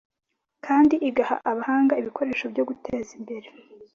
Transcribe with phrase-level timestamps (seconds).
[0.65, 3.47] kandi igaha abahanga ibikoresho byo guteza imbere